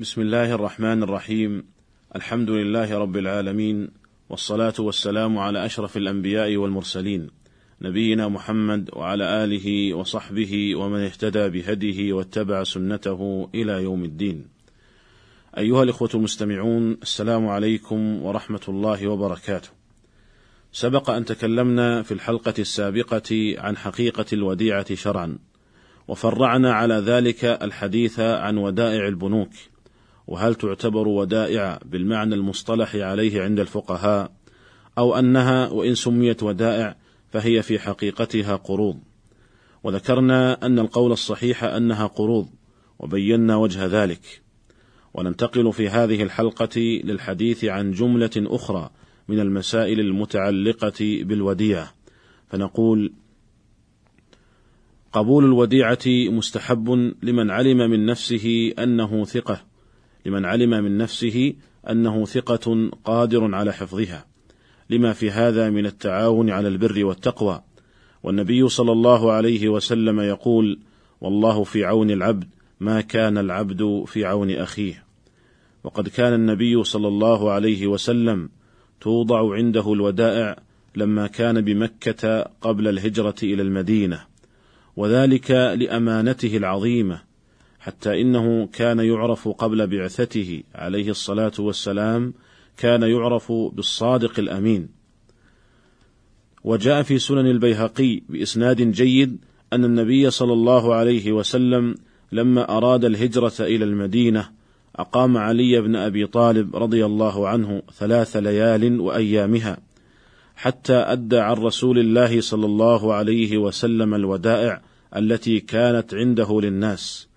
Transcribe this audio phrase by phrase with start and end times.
[0.00, 1.64] بسم الله الرحمن الرحيم
[2.16, 3.90] الحمد لله رب العالمين
[4.30, 7.30] والصلاة والسلام على أشرف الأنبياء والمرسلين
[7.82, 14.46] نبينا محمد وعلى آله وصحبه ومن اهتدى بهديه واتبع سنته إلى يوم الدين.
[15.58, 19.68] أيها الإخوة المستمعون السلام عليكم ورحمة الله وبركاته.
[20.72, 25.38] سبق أن تكلمنا في الحلقة السابقة عن حقيقة الوديعة شرعا،
[26.08, 29.50] وفرعنا على ذلك الحديث عن ودائع البنوك،
[30.30, 34.32] وهل تعتبر ودائع بالمعنى المصطلح عليه عند الفقهاء،
[34.98, 36.96] أو أنها وإن سميت ودائع
[37.28, 38.98] فهي في حقيقتها قروض.
[39.84, 42.48] وذكرنا أن القول الصحيح أنها قروض
[42.98, 44.42] وبينا وجه ذلك.
[45.14, 48.90] وننتقل في هذه الحلقة للحديث عن جملة أخرى
[49.28, 51.94] من المسائل المتعلقة بالوديعة.
[52.48, 53.12] فنقول
[55.12, 59.69] قبول الوديعة مستحب لمن علم من نفسه أنه ثقة.
[60.26, 61.54] لمن علم من نفسه
[61.90, 64.26] أنه ثقة قادر على حفظها.
[64.90, 67.62] لما في هذا من التعاون على البر والتقوى.
[68.22, 70.78] والنبي صلى الله عليه وسلم يقول
[71.20, 72.48] والله في عون العبد
[72.80, 75.04] ما كان العبد في عون أخيه
[75.84, 78.48] وقد كان النبي صلى الله عليه وسلم
[79.00, 80.56] توضع عنده الودائع
[80.96, 84.20] لما كان بمكة قبل الهجرة إلى المدينة.
[84.96, 87.22] وذلك لأمانته العظيمة.
[87.80, 92.34] حتى إنه كان يعرف قبل بعثته عليه الصلاة والسلام
[92.76, 94.88] كان يعرف بالصادق الأمين.
[96.64, 99.38] وجاء في سنن البيهقي بإسناد جيد
[99.72, 101.94] أن النبي صلى الله عليه وسلم
[102.32, 104.50] لما أراد الهجرة إلى المدينة
[104.96, 109.78] أقام علي بن أبي طالب رضي الله عنه ثلاث ليال وأيامها
[110.56, 114.82] حتى أدى عن رسول الله صلى الله عليه وسلم الودائع
[115.16, 117.29] التي كانت عنده للناس.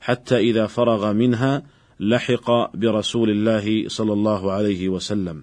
[0.00, 1.62] حتى إذا فرغ منها
[2.00, 5.42] لحق برسول الله صلى الله عليه وسلم.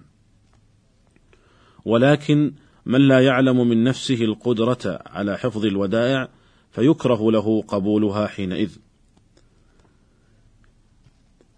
[1.84, 2.52] ولكن
[2.86, 6.28] من لا يعلم من نفسه القدرة على حفظ الودائع
[6.70, 8.70] فيكره له قبولها حينئذ.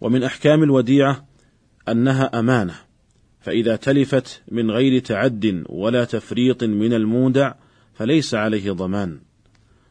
[0.01, 1.27] ومن أحكام الوديعة
[1.89, 2.75] أنها أمانة
[3.41, 7.55] فإذا تلفت من غير تعد ولا تفريط من المودع
[7.95, 9.21] فليس عليه ضمان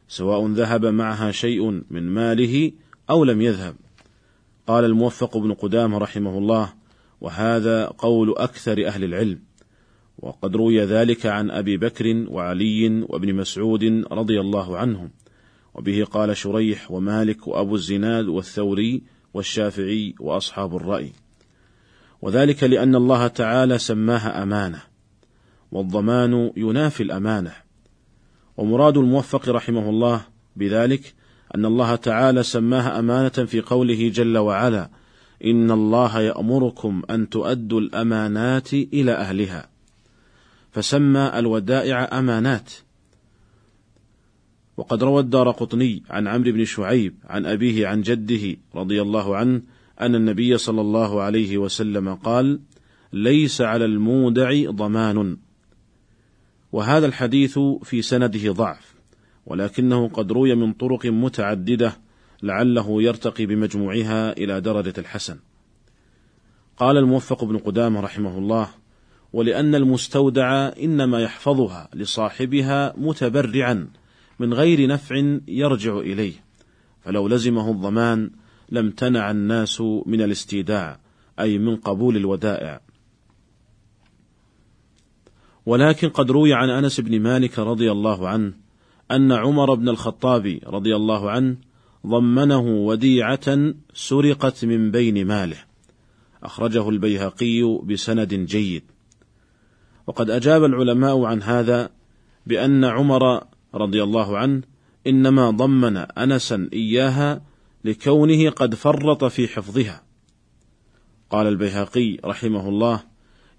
[0.07, 2.71] سواء ذهب معها شيء من ماله
[3.09, 3.75] أو لم يذهب.
[4.67, 6.73] قال الموفق بن قدامة رحمه الله
[7.21, 9.39] وهذا قول أكثر أهل العلم.
[10.19, 15.09] وقد روي ذلك عن أبي بكر وعلي وابن مسعود رضي الله عنهم.
[15.73, 19.01] وبه قال شريح ومالك وأبو الزناد والثوري
[19.33, 21.11] والشافعي وأصحاب الرأي.
[22.21, 24.81] وذلك لأن الله تعالى سماها أمانة
[25.71, 27.53] والضمان ينافي الأمانة.
[28.57, 30.21] ومراد الموفق رحمه الله
[30.55, 31.13] بذلك
[31.55, 34.89] أن الله تعالى سماها أمانة في قوله جل وعلا
[35.45, 39.69] إن الله يأمركم أن تؤدوا الأمانات إلى أهلها.
[40.71, 42.71] فسمى الودائع أمانات.
[44.77, 49.61] وقد روى الدار قطني عن عمرو بن شعيب عن أبيه عن جده رضي الله عنه
[50.01, 52.59] أن النبي صلى الله عليه وسلم قال
[53.13, 55.37] ليس على المودع ضمان
[56.71, 58.98] وهذا الحديث في سنده ضعف.
[59.49, 61.93] ولكنه قد روي من طرق متعددة
[62.43, 65.39] لعله يرتقي بمجموعها إلى درجة الحسن.
[66.77, 68.69] قال الموفق بن قدامة رحمه الله
[69.33, 73.87] ولأن المستودع إنما يحفظها لصاحبها متبرعا
[74.39, 76.33] من غير نفع يرجع إليه
[77.01, 78.31] فلو لزمه الضمان
[78.69, 80.99] لامتنع الناس من الاستيداع
[81.39, 82.81] أي من قبول الودائع.
[85.65, 88.53] ولكن قد روي عن أنس بن مالك رضي الله عنه
[89.11, 91.57] أن عمر بن الخطاب رضي الله عنه
[92.07, 95.57] ضمنه وديعة سرقت من بين ماله.
[96.43, 98.83] أخرجه البيهقي بسند جيد.
[100.07, 101.89] وقد أجاب العلماء عن هذا
[102.45, 103.43] بأن عمر
[103.75, 104.61] رضي الله عنه
[105.07, 107.41] إنما ضمن أنسا إياها
[107.85, 110.03] لكونه قد فرط في حفظها.
[111.29, 113.03] قال البيهقي رحمه الله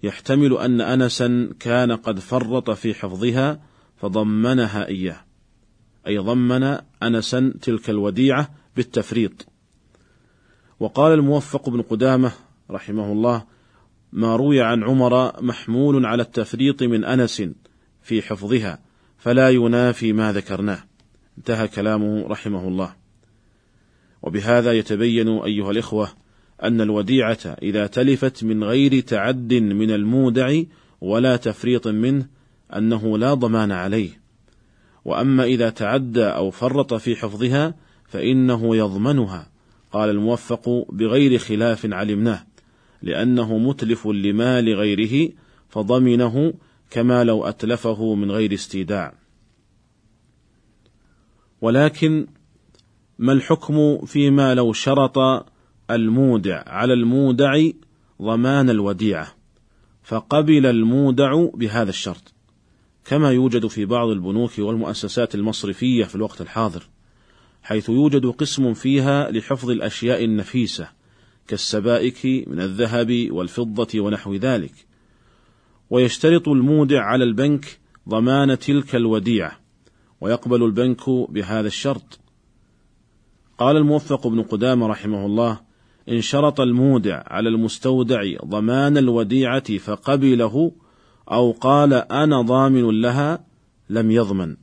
[0.03, 3.61] يحتمل أن أنسا كان قد فرط في حفظها
[3.97, 5.30] فضمنها إياه.
[6.07, 9.47] أي ضمن أنسا تلك الوديعة بالتفريط.
[10.79, 12.31] وقال الموفق بن قدامة
[12.71, 13.43] رحمه الله
[14.13, 17.43] ما روي عن عمر محمول على التفريط من أنس
[18.01, 18.79] في حفظها
[19.17, 20.83] فلا ينافي ما ذكرناه.
[21.37, 22.95] انتهى كلامه رحمه الله.
[24.21, 26.09] وبهذا يتبين أيها الإخوة
[26.63, 30.61] أن الوديعة إذا تلفت من غير تعد من المودع
[31.01, 32.25] ولا تفريط منه
[32.75, 34.20] أنه لا ضمان عليه.
[35.05, 37.75] وأما إذا تعدى أو فرط في حفظها
[38.05, 39.51] فإنه يضمنها.
[39.91, 42.45] قال الموفق بغير خلاف علمناه
[43.01, 45.29] لأنه متلف لمال غيره
[45.69, 46.53] فضمنه
[46.89, 49.13] كما لو أتلفه من غير استيداع.
[51.61, 52.27] ولكن
[53.19, 55.17] ما الحكم فيما لو شرط
[55.91, 57.61] المودع على المودع
[58.21, 59.27] ضمان الوديعة؟
[60.03, 62.33] فقبل المودع بهذا الشرط.
[63.05, 66.83] كما يوجد في بعض البنوك والمؤسسات المصرفية في الوقت الحاضر
[67.63, 70.89] حيث يوجد قسم فيها لحفظ الأشياء النفيسة
[71.47, 74.73] كالسبائك من الذهب والفضة ونحو ذلك.
[75.89, 79.59] ويشترط المودع على البنك ضمان تلك الوديعة
[80.21, 82.19] ويقبل البنك بهذا الشرط.
[83.57, 85.59] قال الموفق بن قدامة رحمه الله
[86.09, 90.71] إن شرط المودع على المستودع ضمان الوديعة فقبله
[91.31, 93.45] أو قال أنا ضامن لها
[93.89, 94.57] لم يضمن.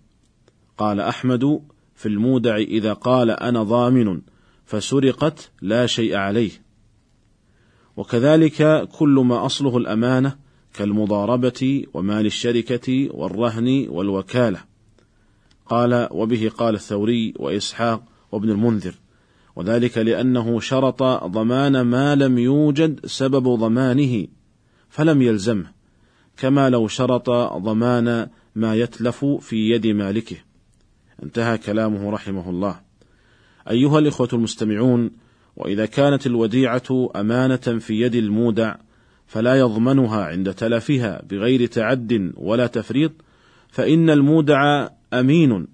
[0.78, 1.62] قال أحمد
[1.94, 4.20] في المودع إذا قال أنا ضامن
[4.64, 6.50] فسرقت لا شيء عليه.
[7.96, 10.36] وكذلك كل ما أصله الأمانة
[10.74, 14.60] كالمضاربة ومال الشركة والرهن والوكالة.
[15.66, 18.94] قال وبه قال الثوري وإسحاق وابن المنذر.
[19.56, 24.26] وذلك لأنه شرط ضمان ما لم يوجد سبب ضمانه
[24.88, 25.77] فلم يلزمه.
[26.38, 30.36] كما لو شرط ضمان ما يتلف في يد مالكه.
[31.22, 32.80] انتهى كلامه رحمه الله.
[33.70, 35.10] أيها الإخوة المستمعون
[35.56, 38.74] وإذا كانت الوديعة أمانة في يد المودع
[39.26, 43.12] فلا يضمنها عند تلفها بغير تعد ولا تفريط
[43.68, 45.66] فإن المودع أمين.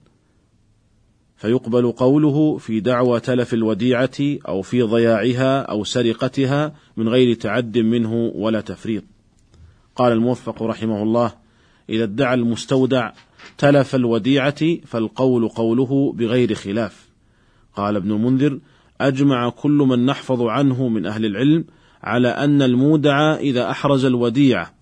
[1.36, 4.10] فيقبل قوله في دعوى تلف الوديعة
[4.48, 9.04] أو في ضياعها أو سرقتها من غير تعد منه ولا تفريط.
[9.96, 11.32] قال الموفق رحمه الله:
[11.88, 13.12] إذا ادعى المستودع
[13.58, 17.08] تلف الوديعة فالقول قوله بغير خلاف.
[17.76, 18.58] قال ابن المنذر:
[19.00, 21.64] أجمع كل من نحفظ عنه من أهل العلم
[22.02, 24.74] على أن المودع إذا أحرز الوديعة.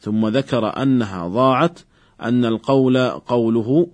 [0.00, 1.80] ثم ذكر أنها ضاعت
[2.22, 3.86] أن القول قوله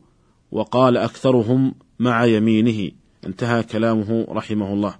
[0.52, 2.90] وقال أكثرهم مع يمينه.
[3.26, 4.94] انتهى كلامه رحمه الله.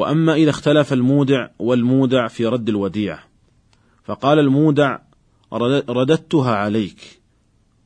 [0.00, 3.24] وأما إذا اختلف المودع والمودع في رد الوديعة.
[4.04, 4.98] فقال المودع
[5.88, 7.20] رددتها عليك.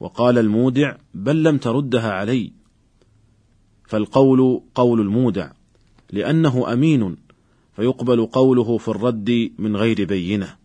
[0.00, 2.52] وقال المودع بل لم تردها علي.
[3.86, 5.50] فالقول قول المودع
[6.12, 7.16] لأنه أمين
[7.76, 10.56] فيقبل قوله في الرد من غير بينة.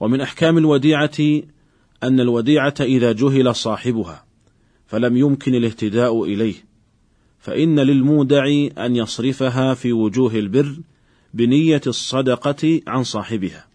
[0.00, 1.42] ومن أحكام الوديعة
[2.02, 4.24] أن الوديعة إذا جهل صاحبها
[4.86, 6.73] فلم يمكن الاهتداء إليه.
[7.44, 8.44] فإن للمودع
[8.78, 10.76] أن يصرفها في وجوه البر
[11.34, 13.66] بنية الصدقة عن صاحبها.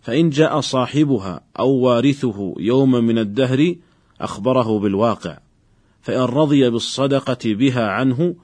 [0.00, 3.74] فإن جاء صاحبها أو وارثه يوم من الدهر
[4.20, 5.38] أخبره بالواقع
[6.02, 8.34] فإن رضي بالصدقة بها عنه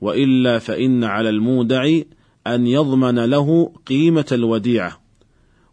[0.00, 2.00] وإلا فإن على المودع
[2.46, 5.00] أن يضمن له قيمة الوديعة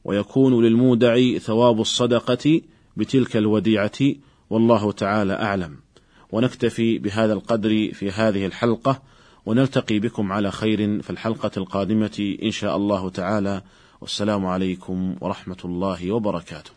[0.05, 2.61] ويكون للمودع ثواب الصدقة
[2.97, 3.99] بتلك الوديعة
[4.49, 5.86] والله تعالى أعلم.
[6.31, 9.01] ونكتفي بهذا القدر في هذه الحلقة
[9.45, 13.61] ونلتقي بكم على خير في الحلقة القادمة إن شاء الله تعالى.
[14.01, 16.71] والسلام عليكم ورحمة الله وبركاته.